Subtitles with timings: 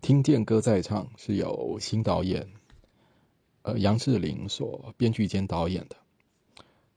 [0.00, 2.46] 听见歌在唱是由新导演，
[3.62, 5.96] 呃杨志玲所编剧兼导演的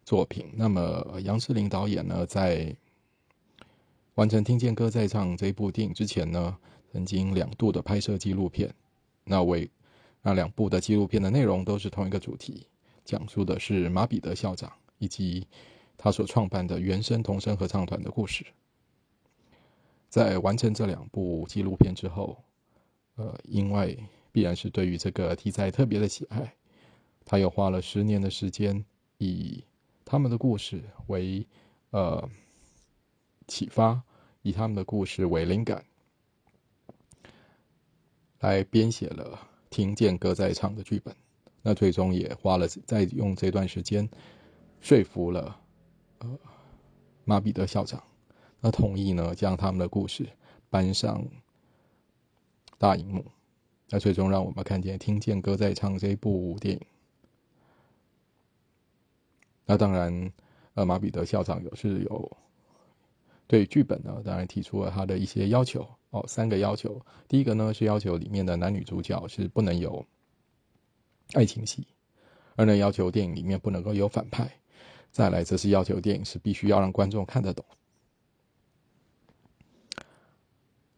[0.05, 0.45] 作品。
[0.53, 2.73] 那么杨志玲导演呢，在
[4.15, 6.57] 完成《听见歌在唱》这部电影之前呢，
[6.91, 8.73] 曾经两度的拍摄纪录片。
[9.23, 9.69] 那为
[10.21, 12.67] 那两部的纪录片的内容都是同一个主题，
[13.03, 15.47] 讲述的是马彼得校长以及
[15.97, 18.45] 他所创办的原声童声合唱团的故事。
[20.07, 22.43] 在完成这两部纪录片之后，
[23.15, 26.55] 呃，因为必然是对于这个题材特别的喜爱，
[27.25, 28.83] 他又花了十年的时间，
[29.17, 29.63] 以
[30.05, 31.45] 他们的故事为
[31.91, 32.29] 呃
[33.47, 34.01] 启发，
[34.41, 35.83] 以他们的故事为灵感，
[38.39, 39.35] 来编写了
[39.69, 41.15] 《听见歌在唱》的剧本。
[41.61, 44.09] 那最终也花了在用这段时间
[44.79, 45.61] 说服了
[46.17, 46.39] 呃
[47.23, 48.01] 马彼得校长。
[48.59, 50.27] 那同意呢，将他们的故事
[50.71, 51.23] 搬上
[52.81, 53.23] 大荧幕，
[53.89, 56.81] 那最终让我们看见、听见歌在唱这部电影。
[59.67, 60.33] 那当然，
[60.73, 62.37] 呃，马彼得校长有是有
[63.45, 66.99] 对剧本呢，当然提出了他的一些要求哦，三个要求。
[67.27, 70.03] 第一个呢是要求里面的男女主角是不能有
[71.33, 71.85] 爱情戏，
[72.55, 74.51] 二呢要求电影里面不能够有反派，
[75.11, 77.63] 再来则是要求电影是必须要让观众看得懂。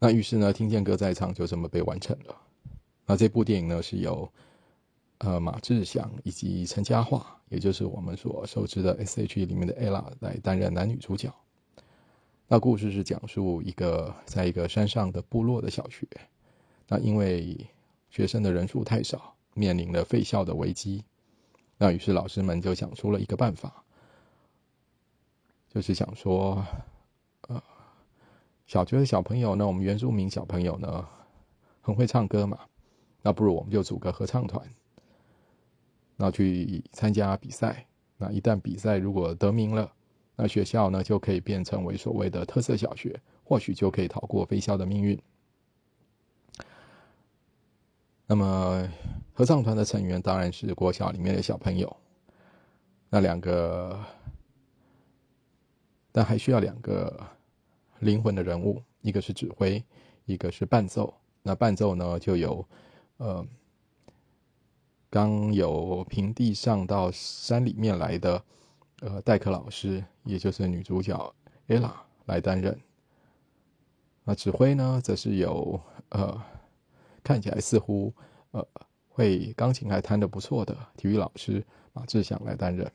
[0.04, 2.36] 那于是呢，听见歌在唱就这么被完成了。
[3.06, 4.30] 那这部电影呢，是由
[5.20, 11.34] 呃马志祥以及陈嘉桦，也就是我们所熟知的 S.H.E 里面的 ella 来担任男女主角。
[12.50, 16.06] 那故事是讲述一个在一个山上的部落的小学，
[16.90, 17.56] 那因为
[18.10, 21.02] 学生的人数太少，面临了废校的危机。
[21.78, 23.86] 那于是老师们就想出了一个办法，
[25.74, 26.62] 就是想说，
[28.66, 31.08] 小学的小朋友呢，我们原住民小朋友呢，
[31.82, 32.58] 很会唱歌嘛，
[33.22, 34.68] 那不如我们就组个合唱团，
[36.16, 37.86] 那去参加比赛。
[38.18, 39.92] 那一旦比赛如果得名了，
[40.36, 45.22] 那学校呢就可以变成为所谓的特色小学，或许就可以逃过非校的命运。
[48.26, 48.88] 那么
[49.34, 51.96] 合唱团的成员当然是国小里面的小朋友，
[53.10, 54.00] 那两个，
[56.12, 57.28] 但还需要两个。
[58.04, 59.84] 灵魂的人物，一个是指挥，
[60.26, 61.14] 一个是伴奏。
[61.42, 62.66] 那伴奏呢，就有
[63.18, 63.46] 呃，
[65.10, 68.44] 刚有平地上到山里面来的
[69.02, 71.36] 呃代课老师，也就是女主角
[71.68, 71.92] ella
[72.26, 72.80] 来担任。
[74.24, 76.42] 那指挥呢，则是有呃
[77.24, 78.14] 看起来似乎
[78.52, 78.66] 呃
[79.10, 81.62] 会钢琴还弹得不错的体育老师
[81.92, 82.90] 马志祥来担任。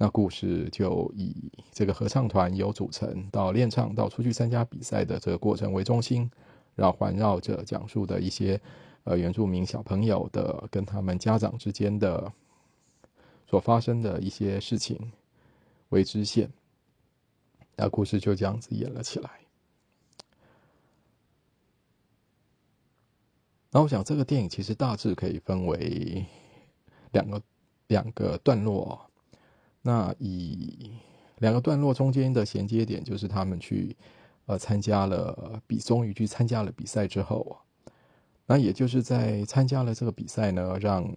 [0.00, 6.30] 那故事就以这个合唱团由组成到练唱到出去参加比赛的这个过程为中心，
[6.76, 8.60] 然后环绕着讲述的一些
[9.02, 12.32] 呃原住民小朋友的跟他们家长之间的
[13.48, 15.10] 所发生的一些事情
[15.88, 16.48] 为支线，
[17.74, 19.28] 那故事就这样子演了起来。
[23.72, 26.24] 那我想这个电影其实大致可以分为
[27.10, 27.42] 两个
[27.88, 29.07] 两个段落。
[29.88, 30.92] 那以
[31.38, 33.96] 两个段落中间的衔接点，就是他们去
[34.44, 37.56] 呃参加了比，终于去参加了比赛之后
[38.44, 41.10] 那也就是在参加了这个比赛呢，让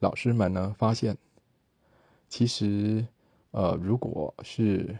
[0.00, 1.16] 老师们呢发现，
[2.28, 3.06] 其实
[3.52, 4.98] 呃如果是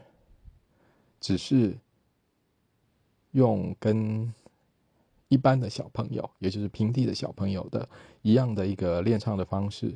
[1.20, 1.76] 只是
[3.32, 4.32] 用跟
[5.28, 7.86] 一般的小朋友，也就是平地的小朋友的
[8.22, 9.94] 一样的一个练唱的方式，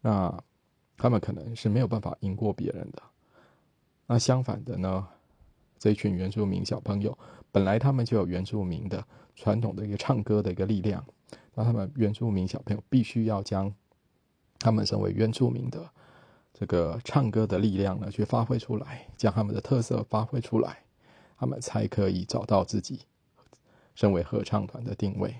[0.00, 0.42] 那。
[0.96, 3.02] 他们可能是没有办法赢过别人的。
[4.06, 5.06] 那相反的呢？
[5.78, 7.18] 这一群原住民小朋友
[7.52, 9.04] 本来他们就有原住民的
[9.34, 11.04] 传统的一个唱歌的一个力量。
[11.54, 13.72] 那他们原住民小朋友必须要将
[14.58, 15.86] 他们身为原住民的
[16.54, 20.78] 这个唱歌的力量呢，去发挥出来，将他们的特色发挥出来，
[21.36, 23.00] 他们才可以找到自己
[23.94, 25.34] 身为合唱团的定位。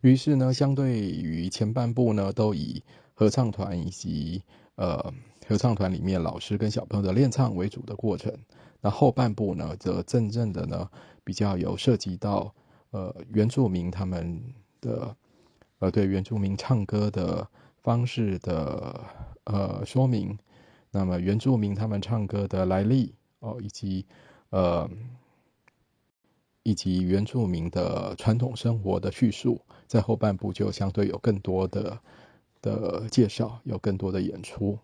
[0.00, 2.82] 于是呢，相对于前半部呢，都以
[3.12, 4.42] 合唱团以及
[4.76, 5.12] 呃
[5.46, 8.32] 合唱团里面老师跟小朋友的练唱为主的过程，
[8.80, 10.88] 那后半部呢，则真正的呢
[11.22, 12.54] 比较有涉及到
[12.90, 14.42] 呃原住民他们
[14.80, 15.14] 的
[15.80, 17.46] 呃对原住民唱歌的
[17.82, 19.00] 方式的
[19.44, 20.38] 呃说明，
[20.90, 24.06] 那么原住民他们唱歌的来历哦，以及
[24.48, 24.88] 呃。
[26.62, 31.98] 以及原住民的传统生活的叙述，在后半部就相对有更多的
[32.60, 34.78] 的介绍，有更多的演出。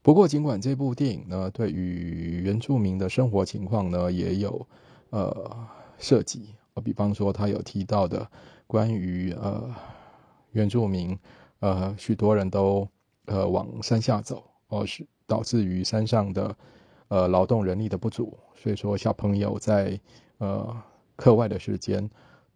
[0.00, 4.66] 不过，尽管这部电影呢，对于原住民的生活情况呢，也有
[5.10, 5.66] 呃
[5.98, 6.54] 涉及，
[6.84, 8.30] 比方说他有提到的
[8.66, 9.74] 关于呃
[10.52, 11.18] 原住民
[11.60, 12.86] 呃许多人都
[13.24, 16.54] 呃往山下走，哦是导致于山上的
[17.08, 19.98] 呃劳动人力的不足，所以说小朋友在
[20.38, 20.76] 呃
[21.16, 22.10] 课外的时间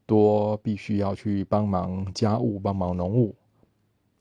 [0.06, 3.34] 多必须要去帮忙家务、帮忙农务，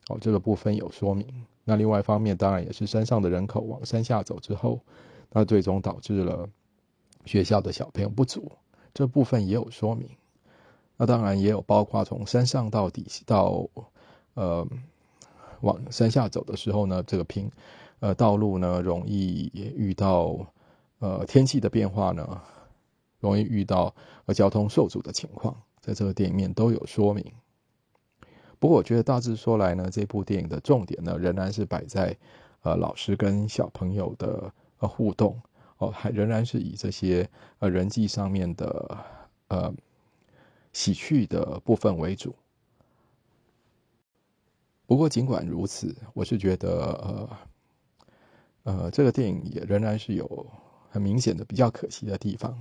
[0.09, 1.25] 哦这个部分有说明。
[1.63, 4.79] 那另外一方面，当然也是山上的人口往山下走之后，
[5.31, 6.47] 那最终导致了
[7.25, 8.51] 学校的小朋友不足，
[8.93, 10.09] 这部分也有说明。
[10.95, 13.67] 那当然也有包括从山上到底到
[14.33, 14.67] 呃
[15.61, 17.51] 往山下走的时候呢，这个平
[17.99, 20.53] 呃道路呢容易遇到
[20.99, 22.41] 呃天气的变化呢，
[23.19, 23.93] 容易遇到
[24.25, 27.25] 呃交通受阻的情况，在这个电影面都有说明。
[28.59, 32.17] 不过，我觉得大致说来呢，这部电影的重点呢，仍然是摆在，
[32.61, 35.39] 呃，老师跟小朋友的呃互动
[35.77, 37.29] 哦，还仍然是以这些
[37.59, 38.97] 呃人际上面的
[39.49, 39.71] 呃
[40.73, 42.33] 喜剧的部分为主。
[44.87, 46.69] 不过，尽管如此，我是觉得
[47.03, 47.29] 呃
[48.67, 50.45] 呃，这个电影也仍然是有
[50.89, 52.53] 很明显的比较可惜的地方。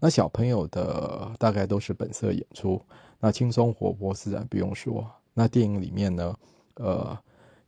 [0.00, 2.82] 那小朋友的大概都是本色演出，
[3.20, 5.08] 那轻松活泼自然不用说。
[5.32, 6.36] 那电影里面呢，
[6.74, 7.16] 呃，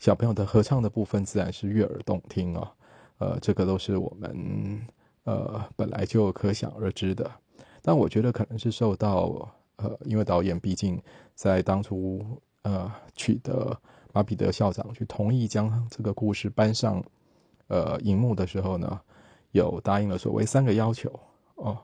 [0.00, 2.72] 小朋友的合唱的部分自然是悦耳动听啊，
[3.18, 4.84] 呃，这个都是我们
[5.22, 7.30] 呃本来就可想而知的。
[7.82, 11.00] 但我觉得可能是受到呃，因为导演毕竟
[11.36, 12.20] 在当初
[12.62, 13.80] 呃取得
[14.12, 17.00] 马彼得校长去同意将这个故事搬上
[17.68, 19.00] 呃荧幕的时候呢，
[19.52, 21.10] 有答应了所谓三个要求
[21.54, 21.78] 哦。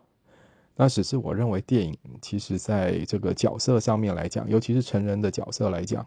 [0.74, 6.06] 那只是我认为电影其实在这个角色上面来讲，尤其是成人的角色来讲，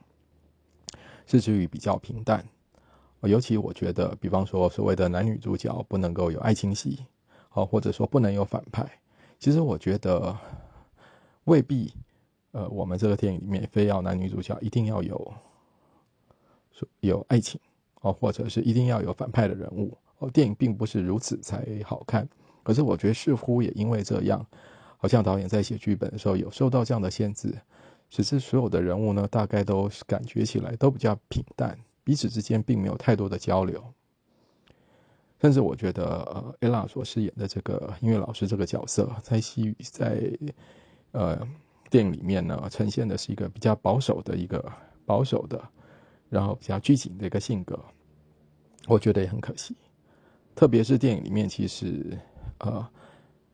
[1.27, 2.44] 是至于比较平淡。
[3.22, 7.06] 尤其我觉得，比方说所谓的男女主角不能够有爱情戏，
[7.54, 8.88] 哦，或者说不能有反派。
[9.39, 10.38] 其实我觉得
[11.45, 11.92] 未必，
[12.51, 15.33] 呃，我们这个电影里面非要男女主角一定要有
[17.00, 17.60] 有爱情，
[18.02, 19.98] 哦，或者是一定要有反派的人物。
[20.20, 22.28] 哦，电影并不是如此才好看。
[22.64, 24.46] 可是我觉得似乎也因为这样，
[24.98, 27.54] 好像导演在写剧本的时候有受到这样的限制，
[28.10, 33.84] 使之所有的人物呢，大概都感觉起来都比较平淡，彼此之间并没有太多的交流。
[35.42, 40.32] 甚至我觉得，呃，艾拉所饰演的这个音乐老师这个角色，在西语在
[41.12, 41.48] 呃
[41.92, 44.72] 电影里面呢，呈现的是一个比较保守的一个
[45.06, 45.62] 保守的，
[46.30, 47.80] 然后比较拘谨的一个性格，
[48.88, 49.75] 我觉得也很可惜。
[50.56, 52.18] 特别是电影里面，其实。
[52.60, 52.88] 呃，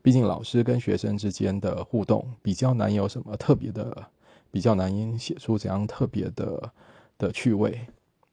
[0.00, 4.06] 毕竟老师跟学生之间的互动比较难有什么特别的，
[4.48, 6.72] 比较难写出怎样特别的
[7.18, 7.80] 的趣味。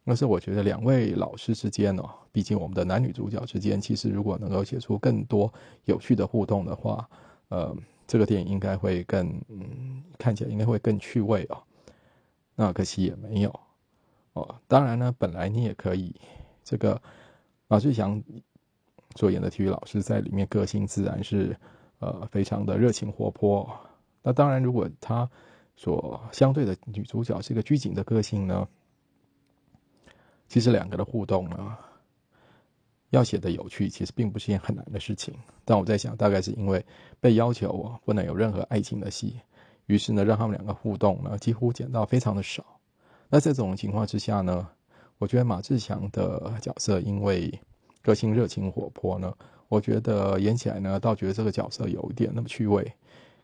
[0.05, 5.51] 但是我觉得两位老师之间哦，毕竟我们的男女主角之间，其实如果能够写出更多
[5.85, 7.09] 有趣的互动的话，
[7.47, 7.75] 呃，
[8.05, 11.57] 这个电影应该会更嗯，看起来应该会更趣味哦。
[12.55, 13.59] 那可惜也没有
[14.67, 16.15] 当然呢，本来你也可以
[16.63, 17.01] 这个
[17.67, 18.21] 马志祥。
[19.15, 21.57] 所演的体育老师在里面个性自然是，
[21.97, 23.67] 呃，非常的热情活泼。
[24.21, 25.27] 那当然，如果他
[25.75, 28.67] 所相对的女主角是一个拘谨的个性呢，
[30.47, 31.75] 其实两个的互动呢，
[33.09, 35.33] 要写的有趣，其实并不是件很难的事情。
[35.65, 36.85] 但我在想，大概是因为
[37.19, 39.39] 被要求不能有任何爱情的戏，
[39.87, 42.78] 于是呢，让他们两个互动呢，几乎剪到非常的少。
[43.29, 44.67] 那在这种情况之下呢，
[45.17, 47.59] 我觉得马志强的角色因为。
[48.01, 49.31] 个性热情活泼呢，
[49.67, 52.93] 我觉得演起来呢，倒觉得这个角色有一点那么趣味。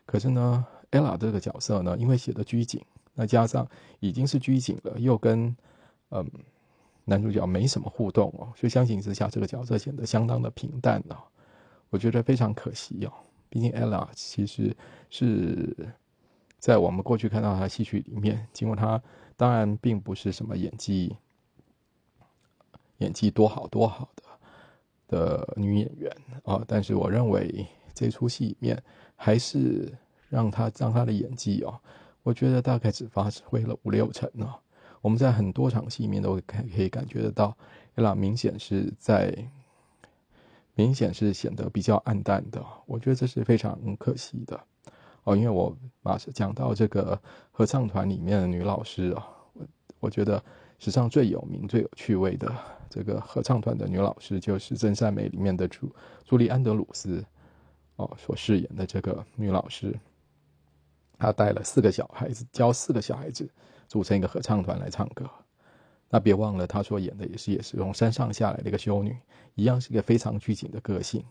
[0.06, 3.68] 可是呢，ella 这个角色呢，因为写的拘谨，那加上
[4.00, 5.54] 已经是拘谨了，又跟
[6.08, 6.26] 嗯
[7.04, 11.16] 男主角没什么互动哦，所以相形之下，这个角色显得相当的平淡哦。
[11.90, 13.12] 我觉得非常可惜哦。
[13.50, 14.74] 毕竟 ella 其实
[15.10, 15.76] 是
[16.58, 19.02] 在我们过去看到他戏曲里面，尽管他
[19.36, 21.16] 当然并不是什么演技
[22.98, 24.22] 演技多好多好的。
[25.08, 26.10] 的女演员
[26.42, 28.82] 啊，但是我认为这出戏里面
[29.14, 29.96] 还是
[30.28, 31.80] 让她让她的演技哦，
[32.24, 34.52] 我觉得大概只发挥了 五六成呢。
[35.00, 37.56] 我们在很多场戏里面都可可以感觉得到，
[37.96, 39.32] 伊拉明显是在
[40.74, 42.60] 明显是显得比较暗淡的。
[42.86, 44.60] 我觉得这是非常可惜的
[45.26, 49.66] 哦，因为我马上讲到这个合唱团里面的女老师啊，我
[49.98, 50.40] 我觉得
[50.78, 52.50] 史上最有名、最有趣味的。
[52.88, 55.92] 这个合唱团的女老师就是《真善美》里面的朱
[56.24, 57.22] 朱莉安德鲁斯，
[57.96, 59.92] 哦，所饰演的这个女老师，
[61.18, 63.50] 她带了四个小孩子，教四个小孩子
[63.88, 65.28] 组成一个合唱团来唱歌。
[66.08, 69.18] 那别忘了，她所演的也是也是从山上下来的一个修女，
[69.56, 71.22] 一样是一个非常拘谨的个性。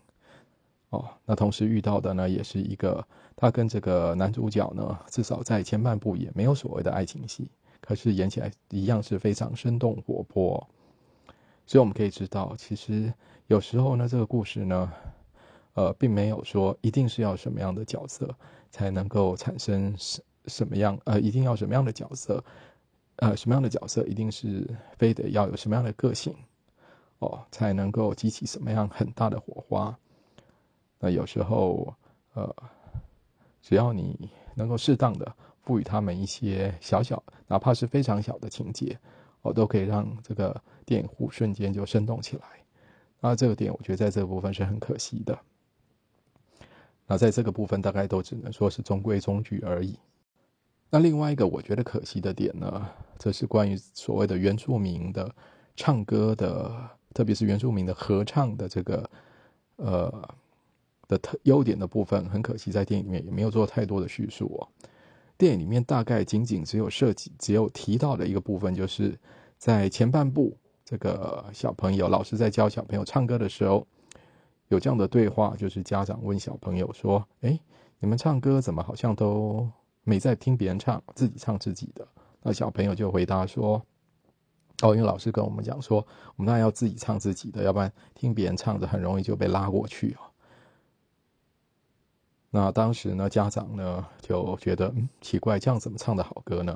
[0.96, 7.50] 哦，那同时遇到的呢，也是一个他跟这个男主角呢，至少在前半部也没有所谓的爱情戏，
[7.82, 10.66] 可是演起来一样是非常生动活泼。
[11.66, 13.12] 所以我们可以知道，其实
[13.48, 14.90] 有时候呢，这个故事呢，
[15.74, 18.34] 呃，并没有说一定是要什么样的角色
[18.70, 22.42] 才能够产生什什么样，呃，一定要什么样的角色，
[23.16, 26.34] 呃，什么样的角色一定是非得要有什么样的个性，
[27.18, 29.98] 哦，才能够激起什么样很大的火花。
[30.98, 31.94] 那有时候，
[32.32, 32.56] 呃，
[33.60, 38.98] 只要你能够适当的赋予他们一些小小，哪怕是非常小的情节，
[39.42, 42.42] 哦，都可以让这个电影户瞬间就生动起来。
[43.20, 45.38] 那这个点，我觉得在这个部分是很可惜的。
[47.06, 49.98] 那在这个部分，大概都只能说是中规中矩而已。
[50.88, 52.88] 那另外一个我觉得可惜的点呢，
[53.18, 55.30] 则是关于所谓的原住民的
[55.76, 59.10] 唱歌的，特别是原住民的合唱的这个，
[59.76, 60.28] 呃。
[61.08, 64.68] 的特优点的部分，很可惜在电影里面也没有做太多的叙述哦。
[65.38, 69.18] 电影里面大概仅仅只有设计，只有提到的一个部分，就是
[69.58, 73.86] 在前半部，这个小朋友老师在教小朋友唱歌的时候，
[74.68, 77.60] 有这样的对话，就是家长问小朋友说：“哎，
[77.98, 79.68] 你们唱歌怎么好像都
[80.04, 82.08] 没在听别人唱，自己唱自己的？”
[82.42, 83.82] 那小朋友就回答说
[84.80, 85.98] ：“哦，因为老师跟我们讲说，
[86.36, 90.24] 我们当然要自己唱自己的，要不然听别人唱的很容易就被拉过去哦。”
[92.56, 96.74] 那当时呢，家长呢就觉得嗯奇怪，这样怎么唱的好歌呢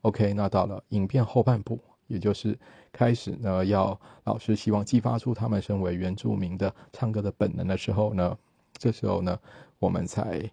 [0.00, 1.78] ？OK，那到了影片后半部，
[2.08, 2.58] 也就是
[2.90, 8.36] 开始呢，要老师希望激发出他们身为原住民的唱歌的本能的时候呢，
[8.76, 9.38] 这时候呢，
[9.78, 10.50] 我们才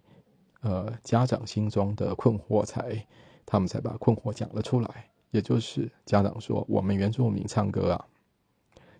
[0.60, 3.04] 呃家长心中的困惑才，
[3.44, 8.06] 他们才把困惑讲了出来，也就是家长说，我们原住民唱歌啊，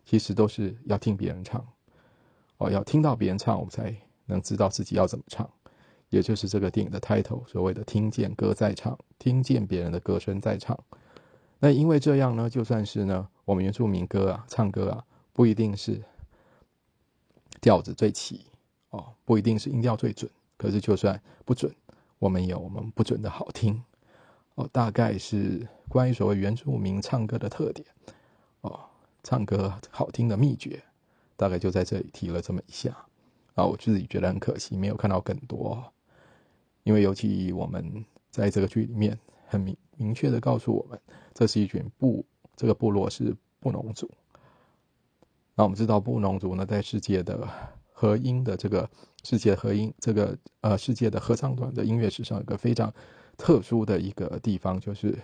[0.04, 1.64] 其实都是要听别人唱，
[2.58, 3.94] 哦，要听到别人唱，我们才。
[4.26, 5.48] 能知道自己要怎么唱，
[6.10, 10.78] 也就是这个电影的 title，所谓的“听见歌在唱”，听见别人的歌声在唱。
[11.58, 16.02] 那因为这样呢，就算是呢，我们原住民歌啊，唱歌啊，不一定是
[17.60, 18.44] 调子最齐
[18.90, 20.30] 哦，不一定是音调最准。
[20.58, 21.74] 可是就算不准，
[22.18, 23.82] 我们有我们不准的好听
[24.56, 24.68] 哦。
[24.72, 27.86] 大概是关于所谓原住民唱歌的特点
[28.60, 28.80] 哦，
[29.22, 30.82] 唱歌好听的秘诀，
[31.36, 32.94] 大概就在这里提了这么一下。
[33.56, 35.82] 啊，我自己觉得很可惜，没有看到更多。
[36.84, 41.00] 因为尤其我们在这个剧里面很明明确的告诉我们，
[41.32, 44.08] 这是一群部，这个部落是布农族。
[45.54, 47.48] 那我们知道布农族呢，在世界的
[47.92, 48.88] 合音的这个
[49.24, 52.92] 世界合音这个呃世界的合唱团的音乐史上，有个非常
[53.38, 55.18] 特殊的一个地方，就是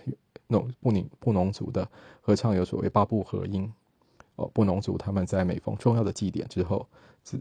[0.47, 1.87] 那种布宁布农族的
[2.19, 3.71] 合唱有所谓八部合音。
[4.37, 6.87] 哦，布农族他们在每逢重要的祭典之后
[7.23, 7.39] 是。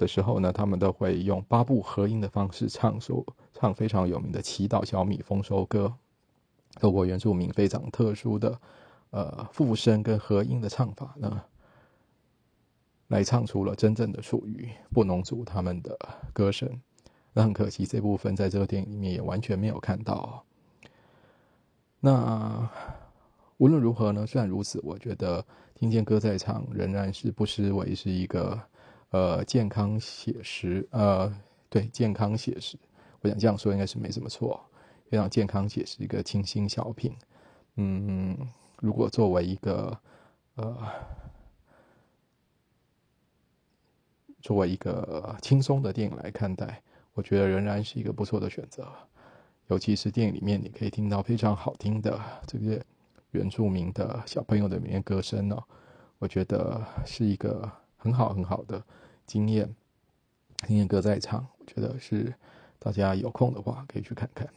[0.00, 5.92] 的时候呢，他们都会用八部合音的方式唱首唱非常有名的《祈祷小米丰收歌》，
[6.80, 8.58] 透过原住民非常特殊的
[9.10, 11.42] 呃复声跟合音的唱法呢，
[13.08, 15.94] 来唱出了真正的属于布农族他们的
[16.32, 16.80] 歌声。
[17.34, 20.42] 那很可惜，这部分在这个电影里面也完全没有看到。
[22.00, 22.66] 那
[23.58, 28.58] 无论如何呢，虽然如此，我觉得听见歌在唱仍然是不失为是一个。
[29.10, 31.32] 呃，健康写实，呃，
[31.68, 32.78] 对，健康写实，
[33.20, 34.60] 我想这样说应该是没什么错，
[35.08, 37.12] 非常健康写实一个清新小品。
[37.74, 38.38] 嗯，
[38.78, 39.98] 如果作为一个
[40.54, 40.76] 呃，
[44.40, 46.80] 作为一个轻松的电影来看待，
[47.14, 48.86] 我觉得仍然是一个不错的选择。
[49.66, 52.80] 尤其是电影里面，你可以听到非常好听的这个
[53.32, 55.60] 原住民的小朋友的民歌声呢，
[56.18, 57.68] 我觉得是一个。
[58.00, 58.82] 很好很好的
[59.26, 59.76] 经验，
[60.66, 62.34] 经验歌在唱，我觉得是
[62.78, 64.48] 大家有空的话可以去看看。